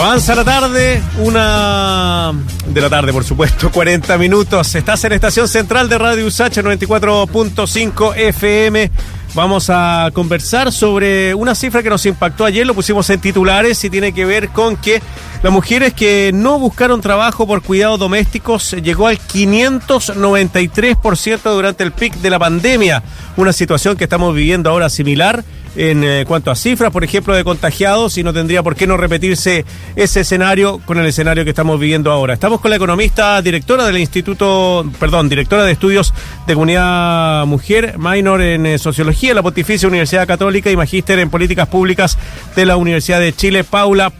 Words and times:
Avanza 0.00 0.34
la 0.34 0.44
tarde, 0.46 1.02
una 1.18 2.32
de 2.68 2.80
la 2.80 2.88
tarde, 2.88 3.12
por 3.12 3.22
supuesto, 3.22 3.70
40 3.72 4.16
minutos. 4.16 4.74
Estás 4.74 5.04
en 5.04 5.12
Estación 5.12 5.46
Central 5.46 5.90
de 5.90 5.98
Radio 5.98 6.24
Usacha 6.24 6.62
94.5 6.62 8.16
FM. 8.16 8.90
Vamos 9.34 9.68
a 9.68 10.08
conversar 10.14 10.72
sobre 10.72 11.34
una 11.34 11.54
cifra 11.54 11.82
que 11.82 11.90
nos 11.90 12.06
impactó 12.06 12.46
ayer, 12.46 12.66
lo 12.66 12.72
pusimos 12.72 13.10
en 13.10 13.20
titulares 13.20 13.84
y 13.84 13.90
tiene 13.90 14.12
que 14.12 14.24
ver 14.24 14.48
con 14.48 14.78
que 14.78 15.02
las 15.42 15.52
mujeres 15.52 15.94
que 15.94 16.32
no 16.34 16.58
buscaron 16.58 17.00
trabajo 17.00 17.46
por 17.46 17.62
cuidados 17.62 17.98
domésticos 17.98 18.72
llegó 18.72 19.06
al 19.06 19.18
593% 19.18 21.40
durante 21.44 21.82
el 21.82 21.92
pic 21.92 22.16
de 22.16 22.28
la 22.28 22.38
pandemia, 22.38 23.02
una 23.36 23.54
situación 23.54 23.96
que 23.96 24.04
estamos 24.04 24.34
viviendo 24.34 24.68
ahora 24.68 24.90
similar 24.90 25.42
en 25.76 26.04
eh, 26.04 26.24
cuanto 26.26 26.50
a 26.50 26.56
cifras, 26.56 26.92
por 26.92 27.04
ejemplo, 27.04 27.34
de 27.34 27.44
contagiados 27.44 28.18
y 28.18 28.22
no 28.22 28.32
tendría 28.32 28.62
por 28.62 28.76
qué 28.76 28.86
no 28.86 28.96
repetirse 28.96 29.64
ese 29.96 30.20
escenario 30.20 30.80
con 30.84 30.98
el 30.98 31.06
escenario 31.06 31.44
que 31.44 31.50
estamos 31.50 31.78
viviendo 31.78 32.10
ahora. 32.10 32.34
Estamos 32.34 32.60
con 32.60 32.70
la 32.70 32.76
economista 32.76 33.40
directora 33.40 33.86
del 33.86 33.98
Instituto, 33.98 34.84
perdón, 34.98 35.28
directora 35.28 35.64
de 35.64 35.72
Estudios 35.72 36.12
de 36.46 36.54
Comunidad 36.54 37.46
Mujer, 37.46 37.98
minor 37.98 38.42
en 38.42 38.66
eh, 38.66 38.78
Sociología 38.78 39.30
de 39.30 39.36
la 39.36 39.42
Pontificia 39.42 39.88
Universidad 39.88 40.26
Católica 40.26 40.70
y 40.70 40.76
magíster 40.76 41.18
en 41.18 41.30
Políticas 41.30 41.68
Públicas 41.68 42.18
de 42.56 42.66
la 42.66 42.76
Universidad 42.76 43.20
de 43.20 43.32
Chile, 43.32 43.64
Paula 43.64 44.10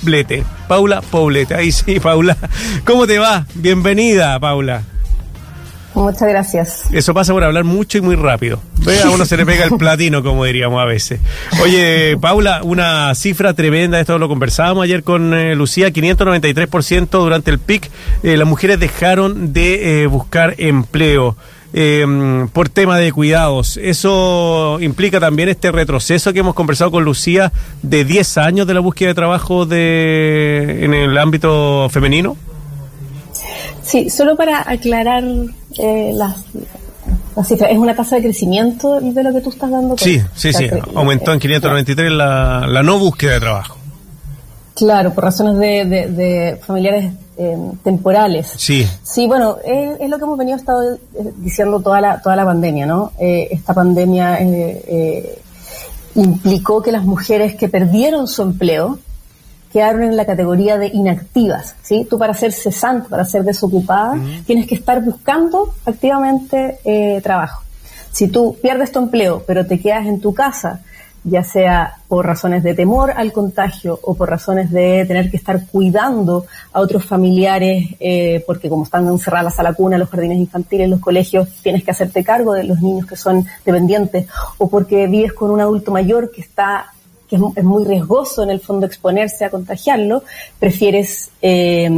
Poblete. 0.00 0.44
Paula 0.68 1.00
Poblete, 1.02 1.54
ahí 1.54 1.72
sí, 1.72 2.00
Paula. 2.02 2.36
¿Cómo 2.84 3.06
te 3.06 3.18
va? 3.18 3.46
Bienvenida, 3.54 4.38
Paula. 4.38 4.82
Muchas 5.96 6.28
gracias. 6.28 6.84
Eso 6.92 7.14
pasa 7.14 7.32
por 7.32 7.42
hablar 7.42 7.64
mucho 7.64 7.96
y 7.96 8.02
muy 8.02 8.16
rápido. 8.16 8.60
A 9.04 9.08
uno 9.08 9.24
se 9.24 9.36
le 9.38 9.46
pega 9.46 9.64
el 9.64 9.76
platino, 9.78 10.22
como 10.22 10.44
diríamos 10.44 10.80
a 10.80 10.84
veces. 10.84 11.20
Oye, 11.62 12.18
Paula, 12.20 12.60
una 12.62 13.14
cifra 13.14 13.54
tremenda, 13.54 13.98
esto 13.98 14.18
lo 14.18 14.28
conversábamos 14.28 14.84
ayer 14.84 15.02
con 15.02 15.32
eh, 15.32 15.56
Lucía, 15.56 15.88
593% 15.88 17.08
durante 17.08 17.50
el 17.50 17.58
PIC, 17.58 17.90
eh, 18.22 18.36
las 18.36 18.46
mujeres 18.46 18.78
dejaron 18.78 19.54
de 19.54 20.02
eh, 20.02 20.06
buscar 20.06 20.54
empleo. 20.58 21.34
Por 22.52 22.68
tema 22.68 22.98
de 22.98 23.12
cuidados. 23.12 23.76
¿Eso 23.76 24.78
implica 24.80 25.20
también 25.20 25.48
este 25.48 25.70
retroceso 25.70 26.32
que 26.32 26.38
hemos 26.38 26.54
conversado 26.54 26.90
con 26.90 27.04
Lucía 27.04 27.52
de 27.82 28.04
10 28.04 28.38
años 28.38 28.66
de 28.66 28.74
la 28.74 28.80
búsqueda 28.80 29.08
de 29.08 29.14
trabajo 29.14 29.66
de, 29.66 30.84
en 30.84 30.94
el 30.94 31.16
ámbito 31.18 31.88
femenino? 31.90 32.36
Sí, 33.82 34.10
solo 34.10 34.36
para 34.36 34.68
aclarar 34.68 35.22
eh, 35.78 36.12
las, 36.14 36.36
cifras, 37.46 37.70
¿es 37.70 37.78
una 37.78 37.94
tasa 37.94 38.16
de 38.16 38.22
crecimiento 38.22 39.00
de 39.00 39.22
lo 39.22 39.32
que 39.32 39.40
tú 39.40 39.50
estás 39.50 39.70
dando? 39.70 39.96
Sí, 39.98 40.20
sí, 40.34 40.52
sí, 40.52 40.68
aumentó 40.94 41.32
en 41.32 41.38
593 41.38 42.10
la, 42.10 42.66
la 42.66 42.82
no 42.82 42.98
búsqueda 42.98 43.34
de 43.34 43.40
trabajo. 43.40 43.76
Claro, 44.76 45.14
por 45.14 45.24
razones 45.24 45.58
de, 45.58 46.58
familiares 46.66 47.12
eh, 47.36 47.56
temporales. 47.82 48.52
Sí. 48.56 48.86
Sí, 49.02 49.26
bueno, 49.26 49.56
es, 49.64 50.08
lo 50.08 50.18
que 50.18 50.24
hemos 50.24 50.38
venido 50.38 50.56
estado 50.56 50.94
eh, 50.94 50.98
diciendo 51.38 51.80
toda 51.80 52.00
la, 52.00 52.20
toda 52.20 52.36
la 52.36 52.44
pandemia, 52.44 52.86
¿no? 52.86 53.12
esta 53.18 53.74
pandemia 53.74 54.38
implicó 56.14 56.82
que 56.82 56.92
las 56.92 57.04
mujeres 57.04 57.54
que 57.56 57.68
perdieron 57.68 58.26
su 58.26 58.42
empleo 58.42 58.98
quedaron 59.72 60.04
en 60.04 60.16
la 60.16 60.24
categoría 60.24 60.78
de 60.78 60.88
inactivas. 60.88 61.76
¿sí? 61.82 62.06
Tú 62.08 62.18
para 62.18 62.32
ser 62.34 62.52
cesante, 62.52 63.08
para 63.10 63.24
ser 63.24 63.44
desocupada, 63.44 64.18
tienes 64.46 64.66
que 64.66 64.74
estar 64.74 65.02
buscando 65.02 65.74
activamente 65.84 66.78
eh, 66.84 67.20
trabajo. 67.22 67.62
Si 68.10 68.28
tú 68.28 68.56
pierdes 68.62 68.92
tu 68.92 69.00
empleo, 69.00 69.42
pero 69.46 69.66
te 69.66 69.78
quedas 69.78 70.06
en 70.06 70.20
tu 70.20 70.32
casa, 70.32 70.80
ya 71.28 71.42
sea 71.42 71.96
por 72.06 72.24
razones 72.24 72.62
de 72.62 72.74
temor 72.74 73.10
al 73.10 73.32
contagio 73.32 73.98
o 74.02 74.14
por 74.14 74.30
razones 74.30 74.70
de 74.70 75.04
tener 75.06 75.28
que 75.28 75.36
estar 75.36 75.66
cuidando 75.66 76.46
a 76.72 76.80
otros 76.80 77.04
familiares, 77.04 77.96
eh, 77.98 78.44
porque 78.46 78.68
como 78.68 78.84
están 78.84 79.08
encerradas 79.08 79.58
a 79.58 79.64
la 79.64 79.74
cuna, 79.74 79.98
los 79.98 80.08
jardines 80.08 80.38
infantiles, 80.38 80.88
los 80.88 81.00
colegios, 81.00 81.48
tienes 81.62 81.82
que 81.82 81.90
hacerte 81.90 82.22
cargo 82.22 82.52
de 82.52 82.62
los 82.64 82.80
niños 82.80 83.06
que 83.06 83.16
son 83.16 83.44
dependientes, 83.64 84.26
o 84.58 84.70
porque 84.70 85.08
vives 85.08 85.32
con 85.32 85.50
un 85.50 85.60
adulto 85.60 85.90
mayor 85.90 86.30
que 86.30 86.40
está 86.40 86.92
que 87.28 87.34
es, 87.34 87.64
muy 87.64 87.84
riesgoso 87.84 88.44
en 88.44 88.50
el 88.50 88.60
fondo 88.60 88.86
exponerse 88.86 89.44
a 89.44 89.50
contagiarlo, 89.50 90.22
prefieres 90.60 91.30
eh, 91.42 91.90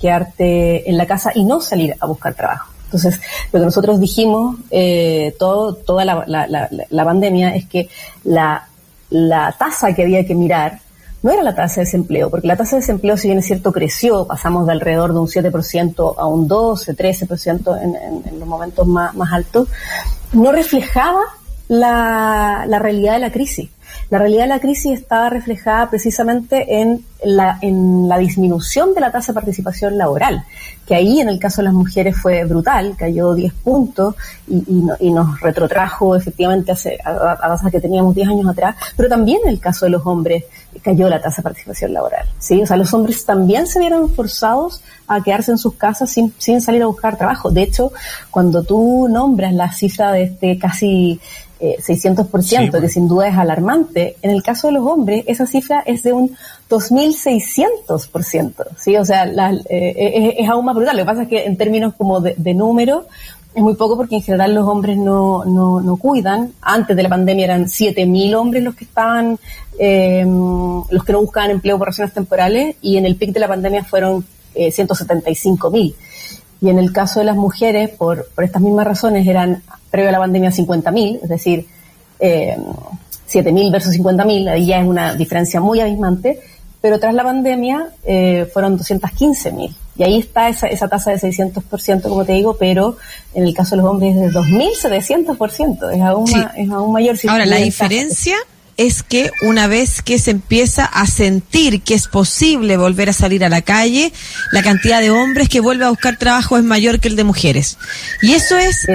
quedarte 0.00 0.88
en 0.88 0.96
la 0.96 1.06
casa 1.06 1.32
y 1.34 1.42
no 1.42 1.60
salir 1.60 1.96
a 1.98 2.06
buscar 2.06 2.34
trabajo. 2.34 2.70
Entonces, 2.90 3.20
lo 3.52 3.60
que 3.60 3.66
nosotros 3.66 4.00
dijimos 4.00 4.56
eh, 4.72 5.36
todo, 5.38 5.74
toda 5.74 6.04
la, 6.04 6.24
la, 6.26 7.04
pandemia 7.04 7.54
es 7.54 7.68
que 7.68 7.88
la, 8.24 8.66
la 9.10 9.54
tasa 9.56 9.94
que 9.94 10.02
había 10.02 10.26
que 10.26 10.34
mirar 10.34 10.80
no 11.22 11.30
era 11.30 11.44
la 11.44 11.54
tasa 11.54 11.76
de 11.76 11.84
desempleo, 11.84 12.30
porque 12.30 12.48
la 12.48 12.56
tasa 12.56 12.76
de 12.76 12.80
desempleo, 12.80 13.16
si 13.16 13.28
bien 13.28 13.38
es 13.38 13.46
cierto, 13.46 13.70
creció, 13.70 14.26
pasamos 14.26 14.66
de 14.66 14.72
alrededor 14.72 15.12
de 15.12 15.20
un 15.20 15.28
7% 15.28 16.14
a 16.18 16.26
un 16.26 16.48
12, 16.48 16.96
13% 16.96 17.80
en, 17.80 17.94
en, 17.94 18.28
en 18.28 18.40
los 18.40 18.48
momentos 18.48 18.84
más, 18.88 19.14
más 19.14 19.32
altos, 19.32 19.68
no 20.32 20.50
reflejaba 20.50 21.20
la, 21.68 22.64
la 22.66 22.78
realidad 22.80 23.12
de 23.12 23.20
la 23.20 23.30
crisis. 23.30 23.70
La 24.10 24.18
realidad 24.18 24.42
de 24.42 24.48
la 24.48 24.60
crisis 24.60 24.98
está 24.98 25.30
reflejada 25.30 25.88
precisamente 25.88 26.80
en 26.80 27.04
la, 27.24 27.58
en 27.60 28.08
la 28.08 28.18
disminución 28.18 28.94
de 28.94 29.00
la 29.00 29.12
tasa 29.12 29.32
de 29.32 29.34
participación 29.34 29.96
laboral, 29.96 30.44
que 30.86 30.94
ahí 30.94 31.20
en 31.20 31.28
el 31.28 31.38
caso 31.38 31.60
de 31.60 31.66
las 31.66 31.74
mujeres 31.74 32.16
fue 32.16 32.44
brutal, 32.44 32.94
cayó 32.96 33.34
10 33.34 33.52
puntos 33.54 34.14
y, 34.48 34.64
y, 34.98 35.12
nos 35.12 35.40
retrotrajo 35.40 36.16
efectivamente 36.16 36.72
a, 36.72 37.32
a, 37.32 37.36
tasas 37.36 37.70
que 37.70 37.80
teníamos 37.80 38.14
10 38.14 38.28
años 38.28 38.48
atrás, 38.48 38.74
pero 38.96 39.08
también 39.08 39.40
en 39.44 39.50
el 39.50 39.60
caso 39.60 39.84
de 39.84 39.90
los 39.90 40.04
hombres 40.06 40.44
cayó 40.82 41.08
la 41.08 41.20
tasa 41.20 41.36
de 41.36 41.44
participación 41.44 41.92
laboral. 41.92 42.26
¿sí? 42.38 42.62
O 42.62 42.66
sea, 42.66 42.76
los 42.76 42.92
hombres 42.94 43.24
también 43.24 43.66
se 43.66 43.78
vieron 43.78 44.12
forzados 44.12 44.82
a 45.06 45.22
quedarse 45.22 45.50
en 45.50 45.58
sus 45.58 45.74
casas 45.74 46.10
sin, 46.10 46.32
sin 46.38 46.60
salir 46.60 46.82
a 46.82 46.86
buscar 46.86 47.16
trabajo. 47.16 47.50
De 47.50 47.62
hecho, 47.62 47.92
cuando 48.30 48.62
tú 48.62 49.08
nombras 49.08 49.52
la 49.52 49.72
cifra 49.72 50.12
de 50.12 50.22
este 50.24 50.58
casi 50.58 51.20
600%, 51.60 52.80
que 52.80 52.88
sin 52.88 53.06
duda 53.06 53.28
es 53.28 53.36
alarmante. 53.36 53.79
En 53.94 54.30
el 54.30 54.42
caso 54.42 54.68
de 54.68 54.74
los 54.74 54.86
hombres, 54.86 55.24
esa 55.26 55.46
cifra 55.46 55.82
es 55.86 56.02
de 56.02 56.12
un 56.12 56.36
2.600%, 56.68 58.54
¿sí? 58.76 58.96
O 58.96 59.04
sea, 59.04 59.24
eh, 59.68 60.34
es, 60.38 60.48
aún 60.48 60.64
más 60.64 60.74
brutal. 60.74 60.96
Lo 60.96 61.02
que 61.02 61.06
pasa 61.06 61.22
es 61.22 61.28
que 61.28 61.44
en 61.44 61.56
términos 61.56 61.94
como 61.96 62.20
de, 62.20 62.54
número, 62.54 63.06
es 63.54 63.62
muy 63.62 63.74
poco 63.74 63.96
porque 63.96 64.16
en 64.16 64.22
general 64.22 64.54
los 64.54 64.66
hombres 64.68 64.96
no, 64.96 65.44
no, 65.44 65.80
no 65.80 65.96
cuidan. 65.96 66.52
Antes 66.60 66.96
de 66.96 67.02
la 67.02 67.08
pandemia 67.08 67.46
eran 67.46 67.64
7.000 67.64 68.34
hombres 68.34 68.62
los 68.62 68.74
que 68.74 68.84
estaban, 68.84 69.38
eh, 69.78 70.24
los 70.24 71.04
que 71.04 71.12
no 71.12 71.20
buscaban 71.20 71.50
empleo 71.50 71.78
por 71.78 71.88
razones 71.88 72.14
temporales 72.14 72.76
y 72.80 72.96
en 72.96 73.06
el 73.06 73.16
pic 73.16 73.32
de 73.32 73.40
la 73.40 73.48
pandemia 73.48 73.84
fueron 73.84 74.24
eh, 74.54 74.68
175.000. 74.68 75.94
Y 76.62 76.68
en 76.68 76.78
el 76.78 76.92
caso 76.92 77.20
de 77.20 77.26
las 77.26 77.36
mujeres, 77.36 77.90
por, 77.90 78.28
por 78.34 78.44
estas 78.44 78.60
mismas 78.60 78.86
razones, 78.86 79.26
eran 79.26 79.62
previo 79.90 80.10
a 80.10 80.12
la 80.12 80.18
pandemia 80.18 80.50
50.000, 80.50 81.20
es 81.22 81.28
decir, 81.28 81.66
eh, 82.20 82.56
7.000 83.32 83.72
versus 83.72 83.94
50.000, 83.96 84.50
ahí 84.50 84.66
ya 84.66 84.80
es 84.80 84.86
una 84.86 85.14
diferencia 85.14 85.60
muy 85.60 85.80
abismante, 85.80 86.40
pero 86.80 86.98
tras 86.98 87.14
la 87.14 87.22
pandemia 87.22 87.88
eh, 88.04 88.48
fueron 88.52 88.78
215.000. 88.78 89.74
Y 89.96 90.02
ahí 90.02 90.18
está 90.18 90.48
esa, 90.48 90.66
esa 90.66 90.88
tasa 90.88 91.10
de 91.10 91.18
600%, 91.18 92.02
como 92.02 92.24
te 92.24 92.32
digo, 92.32 92.56
pero 92.58 92.96
en 93.34 93.44
el 93.44 93.54
caso 93.54 93.76
de 93.76 93.82
los 93.82 93.90
hombres 93.90 94.16
es 94.16 94.22
de 94.22 94.30
2.700%, 94.30 95.94
es 95.94 96.00
aún, 96.00 96.28
es 96.56 96.70
aún 96.70 96.92
mayor. 96.92 97.16
Ahora, 97.28 97.44
la 97.44 97.56
diferencia 97.56 98.36
es 98.78 99.02
que 99.02 99.30
una 99.42 99.66
vez 99.66 100.00
que 100.00 100.18
se 100.18 100.30
empieza 100.30 100.86
a 100.86 101.06
sentir 101.06 101.82
que 101.82 101.92
es 101.92 102.06
posible 102.06 102.78
volver 102.78 103.10
a 103.10 103.12
salir 103.12 103.44
a 103.44 103.50
la 103.50 103.60
calle, 103.60 104.10
la 104.52 104.62
cantidad 104.62 105.02
de 105.02 105.10
hombres 105.10 105.50
que 105.50 105.60
vuelve 105.60 105.84
a 105.84 105.90
buscar 105.90 106.16
trabajo 106.16 106.56
es 106.56 106.64
mayor 106.64 106.98
que 106.98 107.08
el 107.08 107.16
de 107.16 107.24
mujeres. 107.24 107.76
Y 108.22 108.32
eso 108.32 108.56
es 108.56 108.86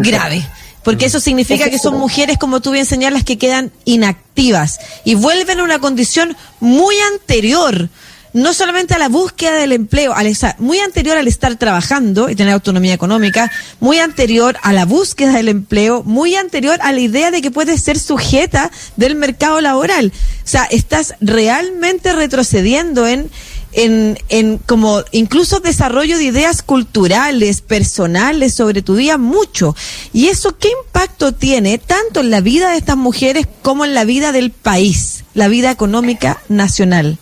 grave. 0.00 0.46
Porque 0.82 1.06
eso 1.06 1.20
significa 1.20 1.70
que 1.70 1.78
son 1.78 1.98
mujeres, 1.98 2.38
como 2.38 2.60
tú 2.60 2.70
bien 2.70 2.86
señalas, 2.86 3.24
que 3.24 3.38
quedan 3.38 3.72
inactivas 3.84 4.78
y 5.04 5.14
vuelven 5.14 5.60
a 5.60 5.64
una 5.64 5.78
condición 5.80 6.36
muy 6.60 6.96
anterior 7.12 7.90
no 8.32 8.52
solamente 8.52 8.94
a 8.94 8.98
la 8.98 9.08
búsqueda 9.08 9.54
del 9.54 9.72
empleo, 9.72 10.14
al 10.14 10.28
muy 10.58 10.78
anterior 10.78 11.16
al 11.16 11.28
estar 11.28 11.56
trabajando 11.56 12.28
y 12.28 12.36
tener 12.36 12.52
autonomía 12.52 12.94
económica, 12.94 13.50
muy 13.80 13.98
anterior 13.98 14.56
a 14.62 14.72
la 14.72 14.84
búsqueda 14.84 15.32
del 15.32 15.48
empleo, 15.48 16.02
muy 16.04 16.34
anterior 16.34 16.78
a 16.82 16.92
la 16.92 17.00
idea 17.00 17.30
de 17.30 17.40
que 17.40 17.50
puedes 17.50 17.82
ser 17.82 17.98
sujeta 17.98 18.70
del 18.96 19.14
mercado 19.14 19.60
laboral. 19.60 20.12
O 20.44 20.48
sea, 20.48 20.64
estás 20.64 21.14
realmente 21.20 22.12
retrocediendo 22.12 23.06
en 23.06 23.30
en, 23.72 24.18
en 24.28 24.58
como 24.58 25.02
incluso 25.12 25.60
desarrollo 25.60 26.18
de 26.18 26.24
ideas 26.24 26.62
culturales, 26.62 27.60
personales 27.60 28.54
sobre 28.54 28.82
tu 28.82 28.94
día, 28.96 29.18
mucho. 29.18 29.74
¿Y 30.12 30.28
eso 30.28 30.56
qué 30.58 30.68
impacto 30.86 31.32
tiene 31.32 31.78
tanto 31.78 32.20
en 32.20 32.30
la 32.30 32.40
vida 32.40 32.70
de 32.70 32.78
estas 32.78 32.96
mujeres 32.96 33.46
como 33.62 33.84
en 33.84 33.94
la 33.94 34.04
vida 34.04 34.32
del 34.32 34.50
país, 34.50 35.24
la 35.34 35.48
vida 35.48 35.70
económica 35.70 36.38
nacional? 36.48 37.18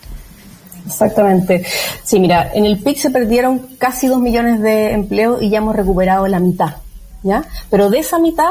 Exactamente. 0.87 1.65
Sí, 2.03 2.19
mira, 2.19 2.49
en 2.53 2.65
el 2.65 2.79
PIC 2.79 2.97
se 2.97 3.09
perdieron 3.09 3.59
casi 3.77 4.07
dos 4.07 4.19
millones 4.19 4.61
de 4.61 4.93
empleos 4.93 5.41
y 5.41 5.49
ya 5.49 5.57
hemos 5.57 5.75
recuperado 5.75 6.27
la 6.27 6.39
mitad, 6.39 6.77
¿ya? 7.23 7.45
Pero 7.69 7.89
de 7.89 7.99
esa 7.99 8.19
mitad, 8.19 8.49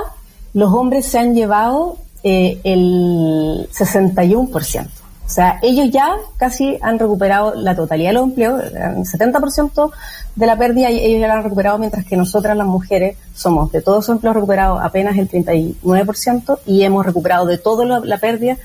los 0.53 0.73
hombres 0.73 1.07
se 1.07 1.19
han 1.19 1.35
llevado 1.35 1.97
eh, 2.23 2.61
el 2.65 3.69
61%. 3.73 4.87
O 5.27 5.29
sea, 5.29 5.59
ellos 5.61 5.91
ya 5.91 6.17
casi 6.37 6.79
han 6.81 7.01
recuperado 7.01 7.55
la 7.57 7.75
totalidad 7.75 8.11
de 8.11 8.15
los 8.15 8.25
empleos, 8.25 8.63
el 8.63 9.05
70% 9.05 9.91
de 10.37 10.47
la 10.47 10.57
pérdida 10.57 10.89
ellos 10.89 11.21
ya 11.21 11.27
la 11.27 11.35
han 11.35 11.43
recuperado, 11.43 11.79
mientras 11.79 12.07
que 12.07 12.17
nosotras 12.17 12.57
las 12.57 12.67
mujeres 12.67 13.17
somos 13.35 13.73
de 13.73 13.83
todos 13.83 14.05
esos 14.05 14.15
empleos 14.15 14.37
recuperados 14.37 14.81
apenas 14.83 15.19
el 15.19 15.29
39% 15.29 16.59
y 16.67 16.83
hemos 16.83 17.05
recuperado 17.05 17.45
de 17.45 17.59
toda 17.59 18.01
la 18.01 18.19
pérdida 18.19 18.57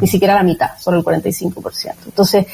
ni 0.00 0.06
siquiera 0.06 0.34
la 0.34 0.42
mitad, 0.42 0.70
solo 0.78 0.98
el 0.98 1.04
45%. 1.04 1.94
Entonces, 2.06 2.46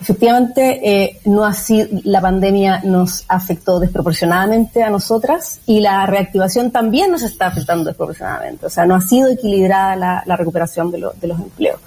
efectivamente, 0.00 0.80
eh, 0.82 1.20
no 1.26 1.44
ha 1.44 1.52
sido, 1.52 1.88
la 2.04 2.20
pandemia 2.20 2.80
nos 2.84 3.24
afectó 3.28 3.78
desproporcionadamente 3.78 4.82
a 4.82 4.90
nosotras 4.90 5.60
y 5.66 5.80
la 5.80 6.06
reactivación 6.06 6.70
también 6.70 7.10
nos 7.10 7.22
está 7.22 7.46
afectando 7.46 7.84
desproporcionadamente. 7.84 8.66
O 8.66 8.70
sea, 8.70 8.86
no 8.86 8.94
ha 8.94 9.00
sido 9.00 9.28
equilibrada 9.28 10.24
la, 10.26 10.36
recuperación 10.36 10.90
de, 10.90 10.98
los 10.98 11.38
empleos. 11.38 11.80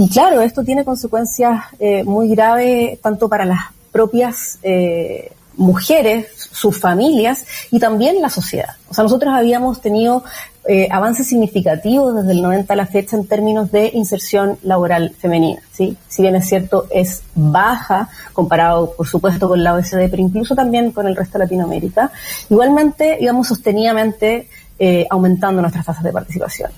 Y 0.00 0.08
claro, 0.08 0.42
esto 0.42 0.62
tiene 0.62 0.84
consecuencias 0.84 1.60
eh, 1.80 2.04
muy 2.04 2.28
graves 2.28 3.00
tanto 3.00 3.28
para 3.28 3.44
las 3.44 3.62
propias 3.90 4.60
eh, 4.62 5.32
mujeres, 5.56 6.28
sus 6.52 6.78
familias 6.78 7.44
y 7.72 7.80
también 7.80 8.22
la 8.22 8.30
sociedad. 8.30 8.76
O 8.88 8.94
sea, 8.94 9.02
nosotros 9.02 9.34
habíamos 9.34 9.80
tenido 9.80 10.22
eh, 10.68 10.86
avances 10.88 11.26
significativos 11.26 12.14
desde 12.14 12.30
el 12.30 12.42
90 12.42 12.72
a 12.72 12.76
la 12.76 12.86
fecha 12.86 13.16
en 13.16 13.26
términos 13.26 13.72
de 13.72 13.90
inserción 13.92 14.56
laboral 14.62 15.16
femenina. 15.18 15.62
¿sí? 15.72 15.96
Si 16.06 16.22
bien 16.22 16.36
es 16.36 16.48
cierto, 16.48 16.86
es 16.90 17.22
baja 17.34 18.08
comparado, 18.32 18.92
por 18.92 19.08
supuesto, 19.08 19.48
con 19.48 19.64
la 19.64 19.74
OECD, 19.74 20.08
pero 20.08 20.22
incluso 20.22 20.54
también 20.54 20.92
con 20.92 21.08
el 21.08 21.16
resto 21.16 21.38
de 21.38 21.44
Latinoamérica. 21.44 22.12
Igualmente, 22.48 23.18
íbamos 23.20 23.48
sostenidamente 23.48 24.46
eh, 24.78 25.06
aumentando 25.10 25.60
nuestras 25.60 25.86
tasas 25.86 26.04
de 26.04 26.12
participación. 26.12 26.70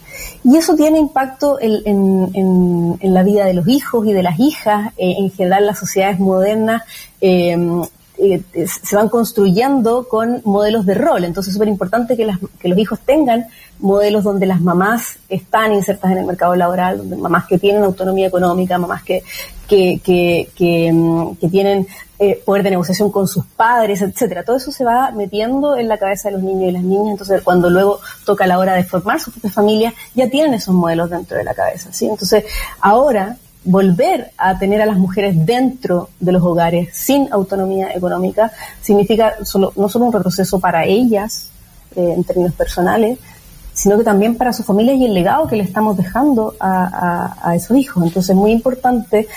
Y 0.42 0.56
eso 0.56 0.74
tiene 0.74 0.98
impacto 0.98 1.58
en, 1.60 2.98
la 3.02 3.22
vida 3.22 3.44
de 3.44 3.54
los 3.54 3.68
hijos 3.68 4.06
y 4.06 4.12
de 4.12 4.22
las 4.22 4.38
hijas, 4.38 4.92
eh, 4.96 5.16
en 5.18 5.30
general 5.30 5.66
las 5.66 5.78
sociedades 5.78 6.18
modernas. 6.18 6.82
Eh, 7.20 7.56
eh, 8.18 8.42
se 8.66 8.96
van 8.96 9.08
construyendo 9.08 10.06
con 10.08 10.42
modelos 10.44 10.84
de 10.84 10.94
rol. 10.94 11.24
Entonces 11.24 11.50
es 11.50 11.54
súper 11.54 11.68
importante 11.68 12.16
que, 12.16 12.26
los 12.26 12.78
hijos 12.78 12.98
tengan 13.00 13.46
modelos 13.78 14.24
donde 14.24 14.46
las 14.46 14.60
mamás 14.60 15.18
están 15.28 15.72
insertas 15.72 16.12
en 16.12 16.18
el 16.18 16.26
mercado 16.26 16.54
laboral, 16.54 16.98
donde 16.98 17.16
mamás 17.16 17.46
que 17.46 17.58
tienen 17.58 17.82
autonomía 17.82 18.26
económica, 18.26 18.76
mamás 18.76 19.02
que, 19.02 19.22
que, 19.66 20.00
que, 20.54 20.92
mm, 20.92 21.36
tienen 21.50 21.86
eh, 22.18 22.42
poder 22.44 22.62
de 22.62 22.70
negociación 22.70 23.10
con 23.10 23.26
sus 23.26 23.46
padres, 23.46 24.02
etcétera. 24.02 24.44
Todo 24.44 24.56
eso 24.56 24.70
se 24.70 24.84
va 24.84 25.10
metiendo 25.12 25.76
en 25.76 25.88
la 25.88 25.96
cabeza 25.96 26.28
de 26.28 26.34
los 26.34 26.42
niños 26.42 26.68
y 26.68 26.72
las 26.72 26.82
niñas. 26.82 27.12
Entonces, 27.12 27.40
cuando 27.42 27.70
luego 27.70 28.00
toca 28.26 28.46
la 28.46 28.58
hora 28.58 28.74
de 28.74 28.84
formar 28.84 29.18
su 29.20 29.30
propia 29.30 29.50
familia, 29.50 29.94
ya 30.14 30.28
tienen 30.28 30.52
esos 30.52 30.74
modelos 30.74 31.08
dentro 31.08 31.38
de 31.38 31.44
la 31.44 31.54
cabeza. 31.54 31.88
Entonces, 32.02 32.44
ahora 32.80 33.38
volver 33.64 34.30
a 34.38 34.58
tener 34.58 34.80
a 34.80 34.86
las 34.86 34.96
mujeres 34.96 35.34
dentro 35.44 36.10
de 36.18 36.32
los 36.32 36.42
hogares 36.42 36.88
sin 36.92 37.30
autonomía 37.32 37.92
económica 37.94 38.50
significa 38.80 39.44
solo, 39.44 39.72
no 39.76 39.88
solo 39.88 40.06
un 40.06 40.12
retroceso 40.12 40.58
para 40.58 40.84
ellas 40.84 41.50
eh, 41.94 42.14
en 42.16 42.24
términos 42.24 42.54
personales, 42.54 43.18
sino 43.72 43.98
que 43.98 44.04
también 44.04 44.36
para 44.36 44.52
sus 44.52 44.66
familias 44.66 44.96
y 44.96 45.06
el 45.06 45.14
legado 45.14 45.46
que 45.46 45.56
le 45.56 45.64
estamos 45.64 45.96
dejando 45.96 46.54
a, 46.58 47.36
a, 47.42 47.54
esos 47.54 47.76
hijos. 47.76 48.02
Entonces 48.02 48.30
es 48.30 48.36
muy 48.36 48.50
importante 48.50 49.28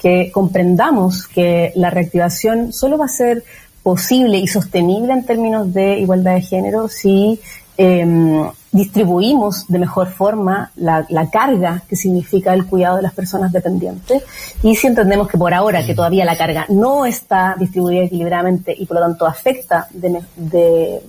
que 0.00 0.30
comprendamos 0.32 1.26
que 1.26 1.72
la 1.76 1.90
reactivación 1.90 2.72
solo 2.72 2.98
va 2.98 3.04
a 3.06 3.08
ser 3.08 3.44
posible 3.82 4.38
y 4.38 4.46
sostenible 4.46 5.12
en 5.12 5.24
términos 5.24 5.72
de 5.72 5.98
igualdad 5.98 6.34
de 6.34 6.42
género 6.42 6.88
si 6.88 7.40
eh, 7.78 8.50
distribuimos 8.72 9.66
de 9.68 9.78
mejor 9.78 10.10
forma 10.10 10.72
la, 10.76 11.06
carga 11.30 11.82
que 11.88 11.94
significa 11.94 12.54
el 12.54 12.66
cuidado 12.66 12.96
de 12.96 13.02
las 13.02 13.12
personas 13.12 13.52
dependientes 13.52 14.22
y 14.62 14.74
si 14.76 14.86
entendemos 14.86 15.28
que 15.28 15.36
por 15.36 15.52
ahora 15.52 15.84
que 15.84 15.94
todavía 15.94 16.24
la 16.24 16.36
carga 16.36 16.64
no 16.70 17.04
está 17.04 17.54
distribuida 17.58 18.04
equilibradamente 18.04 18.74
y 18.76 18.86
por 18.86 18.96
lo 18.96 19.02
tanto 19.02 19.26
afecta 19.26 19.88
de, 19.92 21.00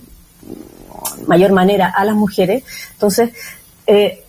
mayor 1.25 1.53
manera 1.53 1.93
a 1.95 2.03
las 2.03 2.15
mujeres, 2.15 2.63
entonces 2.93 3.31
eh, 3.87 4.23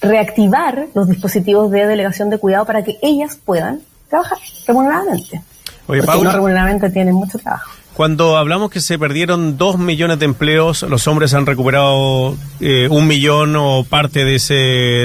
reactivar 0.00 0.86
los 0.94 1.08
dispositivos 1.08 1.70
de 1.70 1.86
delegación 1.86 2.30
de 2.30 2.38
cuidado 2.38 2.64
para 2.64 2.82
que 2.82 2.98
ellas 3.02 3.38
puedan 3.44 3.82
trabajar 4.08 4.38
remuneradamente. 4.66 5.42
Oye, 5.86 6.02
Porque 6.02 6.22
no 6.22 6.32
remuneradamente 6.32 6.90
tienen 6.90 7.14
mucho 7.14 7.38
trabajo. 7.38 7.70
Cuando 7.98 8.36
hablamos 8.36 8.70
que 8.70 8.80
se 8.80 8.96
perdieron 8.96 9.58
dos 9.58 9.76
millones 9.76 10.20
de 10.20 10.26
empleos, 10.26 10.84
los 10.84 11.08
hombres 11.08 11.34
han 11.34 11.46
recuperado 11.46 12.36
eh, 12.60 12.86
un 12.88 13.08
millón 13.08 13.56
o 13.56 13.82
parte 13.82 14.24
de, 14.24 14.36
ese, 14.36 14.54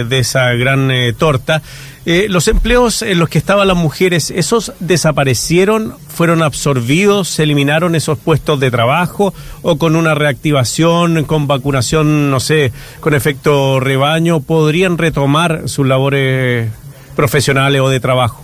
de 0.08 0.20
esa 0.20 0.54
gran 0.54 0.92
eh, 0.92 1.12
torta. 1.12 1.64
Eh, 2.06 2.28
los 2.30 2.48
empleos 2.48 3.02
en 3.02 3.18
los 3.18 3.30
que 3.30 3.40
estaban 3.40 3.68
las 3.68 3.78
mujeres, 3.78 4.30
¿esos 4.30 4.74
desaparecieron? 4.80 5.96
¿Fueron 6.08 6.44
absorbidos? 6.44 7.30
¿Se 7.30 7.42
eliminaron 7.42 7.96
esos 7.96 8.20
puestos 8.20 8.60
de 8.60 8.70
trabajo? 8.70 9.34
¿O 9.64 9.80
con 9.80 9.96
una 9.96 10.14
reactivación, 10.14 11.24
con 11.24 11.48
vacunación, 11.48 12.30
no 12.30 12.40
sé, 12.40 12.72
con 13.00 13.16
efecto 13.16 13.80
rebaño, 13.80 14.42
podrían 14.42 15.00
retomar 15.00 15.68
sus 15.68 15.88
labores 15.88 16.70
profesionales 17.16 17.82
o 17.82 17.90
de 17.90 18.00
trabajo? 18.00 18.43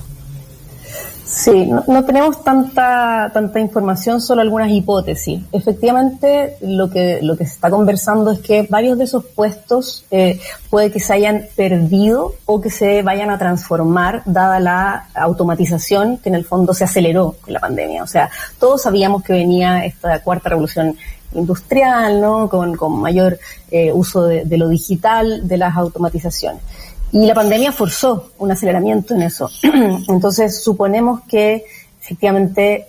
Sí, 1.30 1.70
no, 1.88 2.06
tenemos 2.06 2.44
tanta 2.44 3.30
tanta 3.32 3.60
información, 3.60 4.20
solo 4.20 4.42
algunas 4.42 4.72
hipótesis. 4.72 5.40
Efectivamente, 5.52 6.58
lo 6.62 6.90
que 6.90 7.20
lo 7.22 7.38
que 7.38 7.46
se 7.46 7.54
está 7.54 7.70
conversando 7.70 8.32
es 8.32 8.40
que 8.40 8.66
varios 8.68 8.98
de 8.98 9.04
esos 9.04 9.26
puestos 9.26 10.06
eh, 10.10 10.40
puede 10.72 10.92
que 10.92 11.00
se 11.00 11.14
hayan 11.14 11.46
perdido 11.56 12.34
o 12.46 12.60
que 12.60 12.72
se 12.72 13.04
vayan 13.04 13.30
a 13.30 13.38
transformar, 13.38 14.24
dada 14.26 14.60
la 14.60 15.10
automatización 15.14 16.18
que 16.18 16.30
en 16.30 16.36
el 16.36 16.46
fondo 16.46 16.74
se 16.74 16.86
aceleró 16.86 17.36
con 17.42 17.54
la 17.54 17.60
pandemia. 17.60 18.02
O 18.02 18.08
sea, 18.08 18.32
todos 18.60 18.82
sabíamos 18.82 19.24
que 19.24 19.34
venía 19.34 19.86
esta 19.86 20.24
cuarta 20.24 20.50
revolución 20.50 20.98
industrial, 21.36 22.22
¿no? 22.22 22.50
Con, 22.50 22.76
con 22.76 23.00
mayor 23.00 23.38
eh, 23.70 23.92
uso 23.94 24.24
de 24.24 24.58
lo 24.58 24.68
digital, 24.68 25.48
de 25.48 25.58
las 25.58 25.78
automatizaciones. 25.78 26.64
Y 27.12 27.26
la 27.26 27.34
pandemia 27.34 27.72
forzó 27.72 28.32
un 28.38 28.52
aceleramiento 28.52 29.16
en 29.16 29.24
eso. 29.24 29.50
Entonces, 30.08 30.62
suponemos 30.62 31.22
que 31.22 31.66
efectivamente 32.02 32.88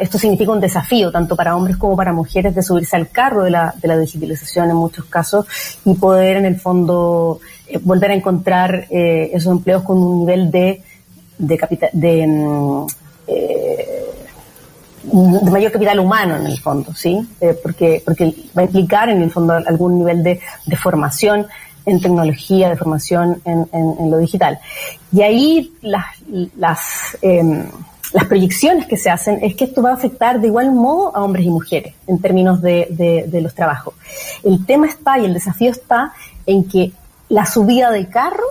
esto 0.00 0.18
significa 0.18 0.52
un 0.52 0.60
desafío 0.60 1.10
tanto 1.10 1.36
para 1.36 1.56
hombres 1.56 1.76
como 1.76 1.96
para 1.96 2.12
mujeres 2.12 2.54
de 2.54 2.62
subirse 2.62 2.96
al 2.96 3.08
carro 3.08 3.44
de 3.44 3.50
la, 3.50 3.74
de 3.80 3.88
la 3.88 3.98
digitalización 3.98 4.68
en 4.68 4.76
muchos 4.76 5.06
casos 5.06 5.46
y 5.84 5.94
poder 5.94 6.38
en 6.38 6.46
el 6.46 6.60
fondo 6.60 7.40
eh, 7.66 7.78
volver 7.82 8.10
a 8.10 8.14
encontrar 8.14 8.86
eh, 8.90 9.30
esos 9.32 9.52
empleos 9.52 9.82
con 9.84 9.96
un 9.96 10.20
nivel 10.20 10.50
de, 10.50 10.82
de, 11.38 11.88
de, 11.92 12.26
mm, 12.26 12.86
eh, 13.28 14.04
de 15.04 15.50
mayor 15.50 15.72
capital 15.72 16.00
humano 16.00 16.36
en 16.36 16.46
el 16.46 16.58
fondo, 16.58 16.92
¿sí? 16.94 17.26
porque, 17.62 18.02
porque 18.04 18.34
va 18.56 18.62
a 18.62 18.64
implicar 18.66 19.08
en 19.08 19.22
el 19.22 19.30
fondo 19.30 19.54
algún 19.54 19.98
nivel 19.98 20.22
de 20.22 20.76
formación 20.76 21.46
en 21.86 22.00
tecnología, 22.00 22.68
de 22.68 22.76
formación 22.76 23.40
en, 23.44 23.68
en, 23.72 24.10
lo 24.10 24.18
digital. 24.18 24.58
Y 25.12 25.22
ahí 25.22 25.72
las, 25.82 26.04
las, 26.56 27.16
em, 27.22 27.64
las 28.12 28.24
proyecciones 28.26 28.86
que 28.86 28.96
se 28.96 29.10
hacen 29.10 29.38
es 29.42 29.54
que 29.54 29.64
esto 29.64 29.82
va 29.82 29.90
a 29.90 29.94
afectar 29.94 30.40
de 30.40 30.48
igual 30.48 30.72
modo 30.72 31.16
a 31.16 31.22
hombres 31.22 31.46
y 31.46 31.50
mujeres 31.50 31.94
en 32.06 32.18
términos 32.20 32.60
de, 32.60 32.86
de, 32.90 33.24
de 33.26 33.40
los 33.40 33.54
trabajos. 33.54 33.94
El 34.44 34.64
tema 34.66 34.86
está 34.86 35.18
y 35.18 35.24
el 35.24 35.34
desafío 35.34 35.70
está 35.70 36.12
en 36.46 36.64
que 36.64 36.92
la 37.28 37.46
subida 37.46 37.90
de 37.90 38.08
carro 38.08 38.44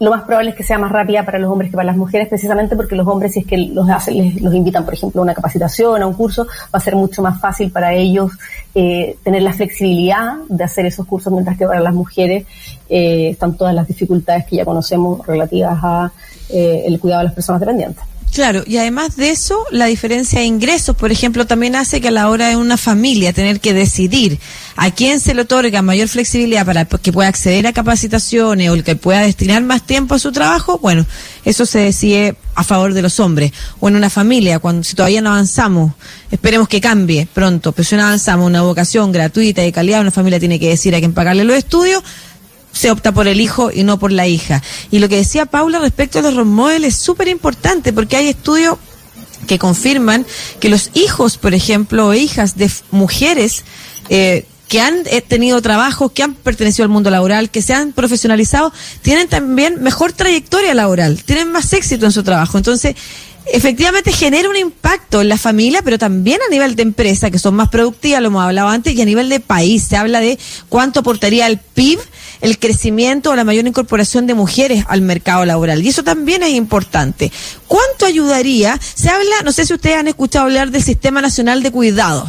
lo 0.00 0.10
más 0.10 0.22
probable 0.22 0.50
es 0.50 0.56
que 0.56 0.64
sea 0.64 0.78
más 0.78 0.90
rápida 0.90 1.24
para 1.24 1.38
los 1.38 1.50
hombres 1.50 1.70
que 1.70 1.76
para 1.76 1.86
las 1.86 1.96
mujeres, 1.96 2.28
precisamente 2.28 2.74
porque 2.74 2.96
los 2.96 3.06
hombres, 3.06 3.32
si 3.32 3.40
es 3.40 3.46
que 3.46 3.56
los, 3.56 3.88
hacen, 3.88 4.42
los 4.42 4.54
invitan, 4.54 4.84
por 4.84 4.94
ejemplo, 4.94 5.20
a 5.20 5.24
una 5.24 5.34
capacitación, 5.34 6.02
a 6.02 6.06
un 6.06 6.14
curso, 6.14 6.46
va 6.46 6.78
a 6.78 6.80
ser 6.80 6.96
mucho 6.96 7.22
más 7.22 7.40
fácil 7.40 7.70
para 7.70 7.92
ellos 7.94 8.32
eh, 8.74 9.16
tener 9.22 9.42
la 9.42 9.52
flexibilidad 9.52 10.34
de 10.48 10.64
hacer 10.64 10.86
esos 10.86 11.06
cursos, 11.06 11.32
mientras 11.32 11.56
que 11.56 11.66
para 11.66 11.80
las 11.80 11.94
mujeres 11.94 12.44
eh, 12.88 13.28
están 13.30 13.56
todas 13.56 13.74
las 13.74 13.86
dificultades 13.86 14.46
que 14.46 14.56
ya 14.56 14.64
conocemos 14.64 15.24
relativas 15.26 15.78
a 15.82 16.12
eh, 16.50 16.82
el 16.86 16.98
cuidado 16.98 17.20
de 17.20 17.24
las 17.26 17.34
personas 17.34 17.60
dependientes. 17.60 18.04
Claro, 18.34 18.64
y 18.66 18.78
además 18.78 19.14
de 19.14 19.30
eso, 19.30 19.64
la 19.70 19.86
diferencia 19.86 20.40
de 20.40 20.46
ingresos, 20.46 20.96
por 20.96 21.12
ejemplo, 21.12 21.46
también 21.46 21.76
hace 21.76 22.00
que 22.00 22.08
a 22.08 22.10
la 22.10 22.28
hora 22.28 22.48
de 22.48 22.56
una 22.56 22.76
familia 22.76 23.32
tener 23.32 23.60
que 23.60 23.72
decidir 23.72 24.40
a 24.74 24.90
quién 24.90 25.20
se 25.20 25.34
le 25.34 25.42
otorga 25.42 25.82
mayor 25.82 26.08
flexibilidad 26.08 26.66
para 26.66 26.84
que 26.84 27.12
pueda 27.12 27.28
acceder 27.28 27.64
a 27.68 27.72
capacitaciones 27.72 28.70
o 28.70 28.74
el 28.74 28.82
que 28.82 28.96
pueda 28.96 29.20
destinar 29.20 29.62
más 29.62 29.86
tiempo 29.86 30.16
a 30.16 30.18
su 30.18 30.32
trabajo, 30.32 30.80
bueno, 30.80 31.06
eso 31.44 31.64
se 31.64 31.78
decide 31.78 32.34
a 32.56 32.64
favor 32.64 32.92
de 32.92 33.02
los 33.02 33.20
hombres. 33.20 33.52
O 33.78 33.86
en 33.86 33.94
una 33.94 34.10
familia, 34.10 34.58
cuando 34.58 34.82
si 34.82 34.96
todavía 34.96 35.20
no 35.20 35.30
avanzamos, 35.30 35.92
esperemos 36.32 36.66
que 36.66 36.80
cambie 36.80 37.28
pronto, 37.32 37.70
pero 37.70 37.88
si 37.88 37.94
no 37.94 38.02
avanzamos 38.02 38.48
una 38.48 38.62
vocación 38.62 39.12
gratuita 39.12 39.62
y 39.62 39.66
de 39.66 39.72
calidad, 39.72 40.00
una 40.00 40.10
familia 40.10 40.40
tiene 40.40 40.58
que 40.58 40.70
decir 40.70 40.92
a 40.96 40.98
quién 40.98 41.14
pagarle 41.14 41.44
los 41.44 41.56
estudios, 41.56 42.02
se 42.74 42.90
opta 42.90 43.12
por 43.12 43.26
el 43.26 43.40
hijo 43.40 43.70
y 43.72 43.84
no 43.84 43.98
por 43.98 44.12
la 44.12 44.26
hija. 44.26 44.62
Y 44.90 44.98
lo 44.98 45.08
que 45.08 45.16
decía 45.16 45.46
Paula 45.46 45.78
respecto 45.78 46.18
a 46.18 46.22
los 46.22 46.34
role 46.34 46.86
es 46.86 46.96
súper 46.96 47.28
importante 47.28 47.92
porque 47.92 48.16
hay 48.16 48.28
estudios 48.28 48.76
que 49.46 49.58
confirman 49.58 50.26
que 50.60 50.68
los 50.68 50.90
hijos, 50.94 51.38
por 51.38 51.54
ejemplo, 51.54 52.08
o 52.08 52.14
hijas 52.14 52.56
de 52.56 52.70
mujeres 52.90 53.64
eh, 54.08 54.46
que 54.68 54.80
han 54.80 55.02
eh, 55.06 55.20
tenido 55.20 55.60
trabajo, 55.62 56.08
que 56.08 56.22
han 56.22 56.34
pertenecido 56.34 56.84
al 56.84 56.88
mundo 56.88 57.10
laboral, 57.10 57.50
que 57.50 57.62
se 57.62 57.74
han 57.74 57.92
profesionalizado, 57.92 58.72
tienen 59.02 59.28
también 59.28 59.82
mejor 59.82 60.12
trayectoria 60.12 60.74
laboral, 60.74 61.22
tienen 61.22 61.52
más 61.52 61.72
éxito 61.72 62.06
en 62.06 62.12
su 62.12 62.22
trabajo. 62.22 62.56
Entonces, 62.56 62.96
efectivamente 63.52 64.12
genera 64.12 64.48
un 64.48 64.56
impacto 64.56 65.20
en 65.20 65.28
la 65.28 65.36
familia, 65.36 65.82
pero 65.82 65.98
también 65.98 66.40
a 66.46 66.50
nivel 66.50 66.74
de 66.76 66.82
empresa, 66.82 67.30
que 67.30 67.38
son 67.38 67.54
más 67.54 67.68
productivas, 67.68 68.20
lo 68.22 68.28
hemos 68.28 68.42
hablado 68.42 68.68
antes, 68.68 68.94
y 68.94 69.02
a 69.02 69.04
nivel 69.04 69.28
de 69.28 69.40
país. 69.40 69.84
Se 69.84 69.96
habla 69.96 70.20
de 70.20 70.38
cuánto 70.68 71.00
aportaría 71.00 71.46
al 71.46 71.58
PIB 71.58 71.98
el 72.44 72.58
crecimiento 72.58 73.30
o 73.30 73.36
la 73.36 73.42
mayor 73.42 73.66
incorporación 73.66 74.26
de 74.26 74.34
mujeres 74.34 74.84
al 74.88 75.00
mercado 75.00 75.46
laboral. 75.46 75.82
Y 75.82 75.88
eso 75.88 76.04
también 76.04 76.42
es 76.42 76.50
importante. 76.50 77.32
¿Cuánto 77.66 78.04
ayudaría? 78.04 78.78
Se 78.94 79.08
habla, 79.08 79.40
no 79.44 79.50
sé 79.50 79.64
si 79.64 79.72
ustedes 79.72 79.96
han 79.96 80.08
escuchado 80.08 80.44
hablar 80.44 80.70
del 80.70 80.82
Sistema 80.82 81.22
Nacional 81.22 81.62
de 81.62 81.70
Cuidados. 81.70 82.28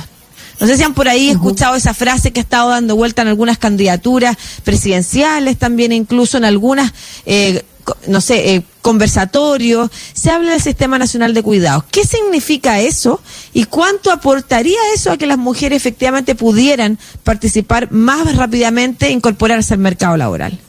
No 0.62 0.68
sé 0.68 0.78
si 0.78 0.84
han 0.84 0.94
por 0.94 1.10
ahí 1.10 1.32
escuchado 1.32 1.76
esa 1.76 1.94
frase 1.94 2.32
que 2.32 2.40
ha 2.40 2.44
estado 2.44 2.70
dando 2.70 2.96
vuelta 2.96 3.24
en 3.24 3.28
algunas 3.28 3.58
candidaturas 3.58 4.38
presidenciales, 4.64 5.58
también 5.58 5.92
incluso 5.92 6.38
en 6.38 6.46
algunas, 6.46 6.94
eh, 7.26 7.66
no 8.08 8.22
sé, 8.22 8.56
eh, 8.56 8.63
conversatorios. 8.82 9.89
Se 10.13 10.32
habla 10.32 10.51
del 10.51 10.62
Sistema 10.62 10.98
Nacional 10.98 11.34
de 11.34 11.44
Cuidados. 11.44 11.84
¿Qué 11.92 12.04
significa 12.04 12.80
eso 12.80 13.22
y 13.54 13.65
cuánto 13.65 14.12
aportaría 14.12 14.80
eso 14.94 15.12
a 15.12 15.18
que 15.18 15.25
las 15.25 15.38
mujeres 15.38 15.77
efectivamente 15.77 16.36
pudieran 16.36 16.98
participar 17.24 17.92
más 17.92 18.36
rápidamente 18.36 19.08
e 19.08 19.12
incorporarse 19.12 19.74
al 19.74 19.80
mercado 19.80 20.18
laboral? 20.18 20.60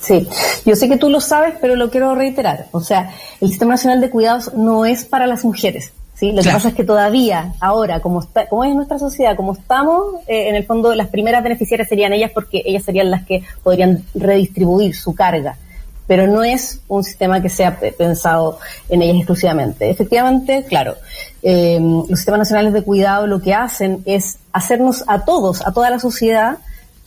Sí, 0.00 0.28
yo 0.66 0.76
sé 0.76 0.88
que 0.88 0.98
tú 0.98 1.08
lo 1.08 1.20
sabes, 1.20 1.54
pero 1.60 1.76
lo 1.76 1.90
quiero 1.90 2.14
reiterar. 2.14 2.66
O 2.72 2.80
sea, 2.80 3.10
el 3.40 3.48
Sistema 3.48 3.72
Nacional 3.72 4.00
de 4.00 4.10
Cuidados 4.10 4.52
no 4.54 4.84
es 4.84 5.04
para 5.04 5.26
las 5.26 5.44
mujeres. 5.44 5.92
¿sí? 6.14 6.32
Lo 6.32 6.42
que 6.42 6.50
pasa 6.50 6.68
es 6.68 6.74
que 6.74 6.84
todavía, 6.84 7.54
ahora, 7.60 8.00
como, 8.00 8.20
está, 8.20 8.46
como 8.48 8.64
es 8.64 8.74
nuestra 8.74 8.98
sociedad, 8.98 9.36
como 9.36 9.54
estamos, 9.54 10.16
eh, 10.26 10.48
en 10.48 10.56
el 10.56 10.64
fondo 10.64 10.94
las 10.94 11.08
primeras 11.08 11.42
beneficiarias 11.42 11.88
serían 11.88 12.12
ellas 12.12 12.30
porque 12.34 12.62
ellas 12.66 12.84
serían 12.84 13.10
las 13.10 13.24
que 13.24 13.42
podrían 13.62 14.04
redistribuir 14.14 14.94
su 14.94 15.14
carga. 15.14 15.56
Pero 16.06 16.26
no 16.26 16.42
es 16.44 16.80
un 16.88 17.02
sistema 17.02 17.40
que 17.40 17.48
sea 17.48 17.78
pensado 17.78 18.58
en 18.88 19.02
ellas 19.02 19.16
exclusivamente. 19.16 19.88
Efectivamente, 19.88 20.64
claro, 20.68 20.96
eh, 21.42 21.78
los 21.80 22.18
sistemas 22.18 22.40
nacionales 22.40 22.72
de 22.72 22.82
cuidado 22.82 23.26
lo 23.26 23.40
que 23.40 23.54
hacen 23.54 24.02
es 24.04 24.38
hacernos 24.52 25.04
a 25.06 25.24
todos, 25.24 25.66
a 25.66 25.72
toda 25.72 25.90
la 25.90 25.98
sociedad, 25.98 26.58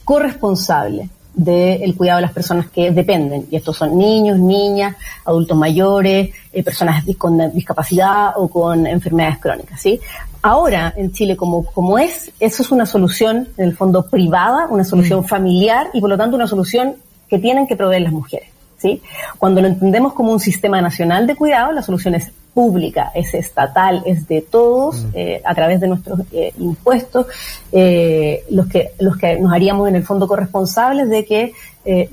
corresponsable 0.03 1.09
del 1.37 1.95
cuidado 1.95 2.17
de 2.17 2.23
las 2.23 2.33
personas 2.33 2.67
que 2.69 2.91
dependen. 2.91 3.47
Y 3.51 3.55
estos 3.55 3.77
son 3.77 3.97
niños, 3.97 4.39
niñas, 4.39 4.95
adultos 5.23 5.55
mayores, 5.55 6.31
eh, 6.51 6.63
personas 6.63 7.05
con 7.17 7.53
discapacidad 7.53 8.31
o 8.35 8.47
con 8.47 8.87
enfermedades 8.87 9.37
crónicas. 9.37 9.79
¿sí? 9.79 9.99
Ahora, 10.41 10.93
en 10.97 11.11
Chile, 11.11 11.37
como, 11.37 11.65
como 11.65 11.99
es, 11.99 12.31
eso 12.39 12.63
es 12.63 12.71
una 12.71 12.85
solución, 12.85 13.49
en 13.57 13.65
el 13.65 13.75
fondo, 13.77 14.07
privada, 14.07 14.67
una 14.69 14.83
solución 14.83 15.21
mm. 15.21 15.25
familiar 15.25 15.87
y, 15.93 16.01
por 16.01 16.09
lo 16.09 16.17
tanto, 16.17 16.35
una 16.35 16.47
solución 16.47 16.95
que 17.29 17.37
tienen 17.37 17.67
que 17.67 17.75
proveer 17.75 18.01
las 18.01 18.13
mujeres. 18.13 18.49
¿Sí? 18.77 19.01
Cuando 19.37 19.61
lo 19.61 19.67
entendemos 19.67 20.13
como 20.13 20.31
un 20.31 20.39
sistema 20.39 20.81
nacional 20.81 21.27
de 21.27 21.35
cuidado, 21.35 21.71
la 21.71 21.81
solución 21.81 22.15
es 22.15 22.31
pública, 22.57 23.11
es 23.13 23.35
estatal, 23.35 24.01
es 24.07 24.27
de 24.27 24.41
todos, 24.41 25.03
mm. 25.03 25.09
eh, 25.13 25.41
a 25.45 25.53
través 25.53 25.79
de 25.79 25.87
nuestros 25.87 26.21
eh, 26.31 26.53
impuestos, 26.57 27.27
eh, 27.71 28.43
los, 28.49 28.65
que, 28.67 28.93
los 28.97 29.15
que 29.15 29.39
nos 29.39 29.53
haríamos 29.53 29.87
en 29.87 29.95
el 29.95 30.03
fondo 30.03 30.27
corresponsables 30.27 31.07
de 31.07 31.23
que 31.23 31.53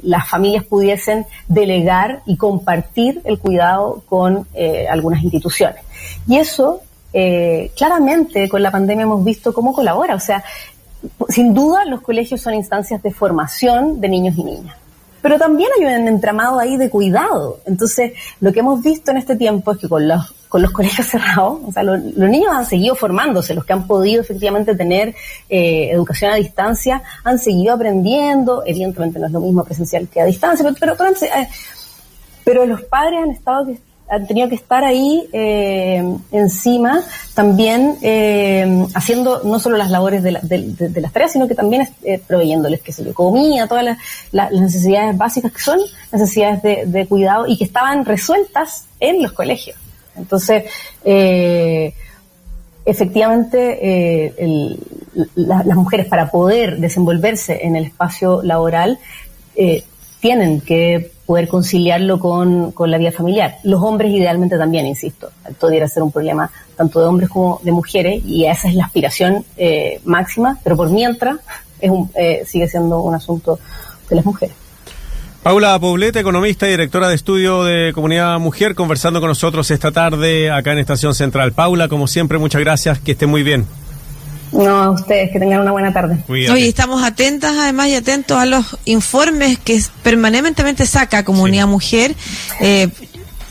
las 0.03 0.29
familias 0.29 0.63
pudiesen 0.65 1.27
delegar 1.49 2.23
y 2.27 2.37
compartir 2.37 3.21
el 3.25 3.41
cuidado 3.41 4.05
con 4.09 4.47
algunas 4.89 5.21
instituciones. 5.25 5.83
Y 6.29 6.37
eso, 6.37 6.81
claramente, 7.75 8.49
con 8.49 8.63
la 8.63 8.71
pandemia 8.71 9.03
hemos 9.03 9.25
visto 9.25 9.53
cómo 9.53 9.75
colabora. 9.75 10.15
O 10.15 10.21
sea, 10.21 10.45
sin 11.29 11.55
duda 11.55 11.85
los 11.87 12.03
colegios 12.03 12.41
son 12.41 12.55
instancias 12.55 13.03
de 13.03 13.11
formación 13.11 14.01
de 14.01 14.09
niños 14.09 14.39
y 14.39 14.45
niñas 14.45 14.77
pero 15.25 15.39
también 15.39 15.71
hay 15.75 15.87
un 15.87 16.07
entramado 16.07 16.61
ahí 16.61 16.77
de 16.77 16.91
cuidado. 16.91 17.59
Entonces, 17.65 18.13
lo 18.41 18.53
que 18.53 18.61
hemos 18.61 18.83
visto 18.83 19.11
en 19.11 19.17
este 19.17 19.37
tiempo 19.37 19.73
es 19.73 19.79
que 19.79 19.89
con 19.89 20.07
los, 20.07 20.35
con 20.51 20.61
los 20.61 20.71
colegios 20.79 21.07
cerrados, 21.07 21.61
o 21.67 21.73
sea, 21.73 21.83
los 21.83 21.99
niños 22.15 22.53
han 22.53 22.67
seguido 22.67 22.95
formándose, 22.95 23.55
los 23.55 23.65
que 23.65 23.73
han 23.73 23.87
podido 23.87 24.21
efectivamente 24.21 24.77
tener 24.77 25.15
eh, 25.49 25.89
educación 25.91 26.31
a 26.31 26.35
distancia 26.35 27.03
han 27.25 27.39
seguido 27.39 27.73
aprendiendo, 27.73 28.65
evidentemente 28.67 29.19
no 29.19 29.25
es 29.25 29.33
lo 29.33 29.41
mismo 29.41 29.65
presencial 29.65 30.09
que 30.09 30.21
a 30.21 30.27
distancia, 30.27 30.71
pero, 30.79 30.95
pero, 30.95 31.11
eh, 31.11 31.49
pero 32.45 32.67
los 32.67 32.83
padres 32.83 33.21
han 33.23 33.31
estado 33.31 33.65
han 34.09 34.27
tenido 34.27 34.49
que 34.49 34.55
estar 34.55 34.85
ahí 34.85 35.29
eh, 35.33 36.03
encima 36.31 37.03
también 37.33 37.97
eh, 38.03 38.87
haciendo 38.95 39.43
no 39.45 39.59
solo 39.59 39.77
las 39.77 39.91
labores 39.91 40.23
de, 40.23 40.33
la, 40.33 40.41
de, 40.41 40.89
de, 40.89 41.01
las 41.01 41.13
tareas, 41.13 41.33
sino 41.33 41.49
que 41.49 41.55
también 41.55 41.89
eh, 42.03 42.21
proveyéndoles, 42.25 42.81
qué 42.83 42.93
sé 42.93 43.05
yo, 43.05 43.15
comida, 43.15 43.67
todas 43.67 43.85
las, 43.85 43.99
las, 44.31 44.53
necesidades 44.53 45.17
básicas 45.17 45.53
que 45.53 45.61
son 45.61 45.79
necesidades 46.13 46.63
de, 46.93 47.07
cuidado 47.07 47.47
y 47.47 47.57
que 47.57 47.65
estaban 47.65 48.05
resueltas 48.05 48.85
en 49.01 49.23
los 49.23 49.33
colegios. 49.33 49.77
Entonces, 50.17 50.65
eh, 51.05 51.93
efectivamente, 52.85 54.35
el, 54.39 54.79
la, 55.35 55.63
las 55.65 55.77
mujeres 55.77 56.07
para 56.07 56.31
poder 56.31 56.79
desenvolverse 56.79 57.65
en 57.67 57.75
el 57.75 57.87
espacio 57.87 58.43
laboral 58.43 58.99
tienen 60.21 60.61
que 60.61 61.14
poder 61.27 61.49
conciliarlo 61.49 62.19
con, 62.19 62.73
con, 62.73 62.91
la 62.91 62.99
vida 62.99 63.13
familiar. 63.13 63.57
Los 63.63 63.83
hombres 63.83 64.13
idealmente 64.13 64.59
también, 64.59 64.87
insisto, 64.87 65.31
esto 65.49 65.67
debería 65.69 65.89
ser 65.89 66.03
un 66.03 66.13
problema 66.13 66.51
tanto 66.77 67.01
de 67.01 67.07
hombres 67.07 67.29
como 67.29 67.61
de 67.63 67.73
mujeres 67.73 68.23
y 68.25 68.47
esa 68.47 68.69
es 68.69 68.75
la 68.75 68.85
aspiración 68.85 69.45
eh, 69.57 70.01
máxima, 70.05 70.59
pero 70.63 70.77
por 70.77 70.91
mientras 70.91 71.37
es 71.81 71.91
un, 71.91 72.11
eh, 72.15 72.45
sigue 72.47 72.69
siendo 72.69 73.01
un 73.01 73.15
asunto 73.15 73.59
de 74.09 74.17
las 74.17 74.25
mujeres. 74.25 74.55
Paula 75.43 75.79
Poblete, 75.79 76.21
economista 76.21 76.67
y 76.67 76.71
directora 76.71 77.09
de 77.09 77.15
estudio 77.17 77.65
de 77.65 77.93
Comunidad 77.93 78.39
Mujer, 78.39 78.75
conversando 78.75 79.21
con 79.21 79.29
nosotros 79.29 79.71
esta 79.71 79.93
tarde 79.93 80.51
acá 80.51 80.73
en 80.73 80.79
Estación 80.79 81.15
Central. 81.15 81.53
Paula, 81.53 81.89
como 81.89 82.07
siempre, 82.07 82.39
muchas 82.39 82.63
gracias, 82.63 82.99
que 82.99 83.13
esté 83.13 83.27
muy 83.27 83.43
bien. 83.43 83.67
No, 84.55 84.83
a 84.83 84.91
ustedes, 84.91 85.31
que 85.33 85.39
tengan 85.39 85.61
una 85.61 85.73
buena 85.73 85.93
tarde. 85.93 86.17
Oye, 86.29 86.69
estamos 86.69 87.03
atentas 87.03 87.57
además 87.59 87.89
y 87.89 87.97
atentos 87.97 88.39
a 88.39 88.47
los 88.47 88.79
informes 88.85 89.59
que 89.59 89.81
permanentemente 90.03 90.87
saca 90.87 91.25
Comunidad 91.25 91.65
sí. 91.65 91.71
Mujer. 91.71 92.15
Eh, 92.61 92.89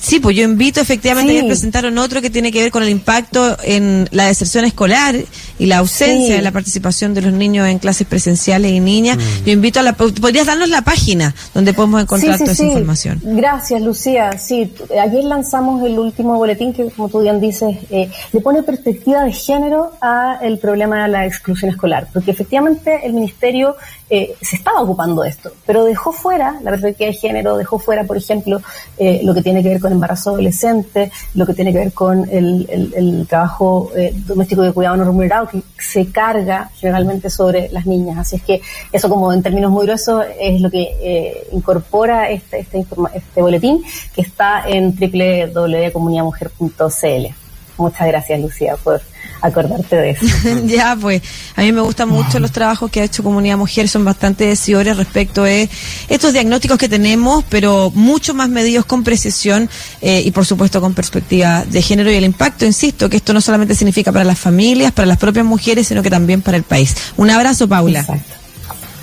Sí, 0.03 0.19
pues 0.19 0.35
yo 0.35 0.43
invito 0.43 0.81
efectivamente, 0.81 1.31
sí. 1.31 1.37
ellos 1.37 1.47
presentaron 1.47 1.97
otro 1.97 2.21
que 2.21 2.29
tiene 2.29 2.51
que 2.51 2.61
ver 2.61 2.71
con 2.71 2.83
el 2.83 2.89
impacto 2.89 3.55
en 3.63 4.09
la 4.11 4.25
deserción 4.25 4.65
escolar 4.65 5.15
y 5.57 5.65
la 5.65 5.77
ausencia 5.77 6.27
sí. 6.27 6.33
de 6.33 6.41
la 6.41 6.51
participación 6.51 7.13
de 7.13 7.21
los 7.21 7.31
niños 7.31 7.69
en 7.69 7.79
clases 7.79 8.05
presenciales 8.05 8.73
y 8.73 8.81
niñas. 8.81 9.15
Mm. 9.17 9.45
Yo 9.45 9.53
invito 9.53 9.79
a 9.79 9.83
la... 9.83 9.93
¿Podrías 9.93 10.45
darnos 10.45 10.67
la 10.67 10.81
página 10.81 11.33
donde 11.53 11.73
podemos 11.73 12.01
encontrar 12.01 12.37
sí, 12.37 12.43
toda 12.43 12.51
esa 12.51 12.65
información? 12.65 13.21
Gracias, 13.23 13.81
Lucía. 13.81 14.37
Sí, 14.37 14.73
ayer 15.01 15.23
lanzamos 15.23 15.81
el 15.85 15.97
último 15.97 16.35
boletín 16.35 16.73
que, 16.73 16.83
como 16.91 17.07
tú 17.07 17.21
bien 17.21 17.39
dices, 17.39 17.77
eh, 17.89 18.11
le 18.33 18.41
pone 18.41 18.61
perspectiva 18.61 19.23
de 19.23 19.31
género 19.31 19.93
a 20.01 20.37
el 20.41 20.57
problema 20.57 21.03
de 21.03 21.09
la 21.09 21.25
exclusión 21.25 21.71
escolar, 21.71 22.09
porque 22.11 22.31
efectivamente 22.31 22.99
el 23.05 23.13
Ministerio 23.13 23.77
eh, 24.09 24.35
se 24.41 24.57
estaba 24.57 24.81
ocupando 24.81 25.21
de 25.21 25.29
esto, 25.29 25.51
pero 25.65 25.85
dejó 25.85 26.11
fuera 26.11 26.59
la 26.61 26.71
perspectiva 26.71 27.07
de 27.07 27.13
género, 27.13 27.57
dejó 27.57 27.79
fuera, 27.79 28.03
por 28.03 28.17
ejemplo, 28.17 28.61
eh, 28.97 29.21
lo 29.23 29.33
que 29.33 29.41
tiene 29.41 29.63
que 29.63 29.69
ver 29.69 29.79
con 29.79 29.92
embarazo 29.93 30.31
adolescente, 30.31 31.11
lo 31.35 31.45
que 31.45 31.53
tiene 31.53 31.71
que 31.71 31.79
ver 31.79 31.93
con 31.93 32.27
el, 32.29 32.67
el, 32.69 33.27
trabajo 33.27 33.91
eh, 33.95 34.13
doméstico 34.27 34.61
de 34.61 34.71
cuidado 34.71 34.97
no 34.97 35.05
remunerado, 35.05 35.47
que 35.47 35.61
se 35.79 36.07
carga 36.07 36.69
generalmente 36.75 37.29
sobre 37.29 37.69
las 37.69 37.85
niñas. 37.85 38.17
Así 38.17 38.37
es 38.37 38.43
que 38.43 38.61
eso 38.91 39.09
como 39.09 39.31
en 39.31 39.41
términos 39.41 39.71
muy 39.71 39.85
gruesos 39.85 40.25
es 40.39 40.61
lo 40.61 40.69
que 40.69 40.95
eh, 41.01 41.47
incorpora 41.51 42.29
este, 42.29 42.59
este, 42.59 42.85
este 43.13 43.41
boletín 43.41 43.83
que 44.15 44.21
está 44.21 44.63
en 44.67 44.95
www.comunidadmujer.cl. 44.95 47.42
Muchas 47.77 48.07
gracias, 48.07 48.39
Lucía, 48.39 48.75
por 48.83 49.01
acordarte 49.41 49.95
de 49.95 50.11
eso. 50.11 50.25
ya, 50.65 50.97
pues, 50.99 51.21
a 51.55 51.61
mí 51.61 51.71
me 51.71 51.81
gustan 51.81 52.09
mucho 52.09 52.39
los 52.39 52.51
trabajos 52.51 52.89
que 52.89 53.01
ha 53.01 53.03
hecho 53.03 53.23
Comunidad 53.23 53.57
Mujer, 53.57 53.89
son 53.89 54.05
bastante 54.05 54.45
decidores 54.45 54.95
respecto 54.95 55.43
de 55.43 55.69
estos 56.07 56.33
diagnósticos 56.33 56.77
que 56.77 56.87
tenemos, 56.87 57.43
pero 57.49 57.91
mucho 57.93 58.33
más 58.33 58.49
medidos 58.49 58.85
con 58.85 59.03
precisión 59.03 59.69
eh, 60.01 60.21
y, 60.23 60.31
por 60.31 60.45
supuesto, 60.45 60.79
con 60.79 60.93
perspectiva 60.93 61.65
de 61.65 61.81
género 61.81 62.11
y 62.11 62.15
el 62.15 62.23
impacto, 62.23 62.65
insisto, 62.65 63.09
que 63.09 63.17
esto 63.17 63.33
no 63.33 63.41
solamente 63.41 63.75
significa 63.75 64.11
para 64.11 64.23
las 64.23 64.39
familias, 64.39 64.91
para 64.91 65.05
las 65.07 65.17
propias 65.17 65.45
mujeres, 65.45 65.87
sino 65.87 66.01
que 66.01 66.09
también 66.09 66.41
para 66.41 66.57
el 66.57 66.63
país. 66.63 66.95
Un 67.17 67.29
abrazo, 67.29 67.67
Paula. 67.67 67.99
Exacto. 67.99 68.33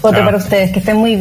Otro 0.03 0.25
para 0.25 0.39
ustedes, 0.39 0.73
que 0.73 0.79
estén 0.79 0.97
muy 0.97 1.11
bien. 1.11 1.19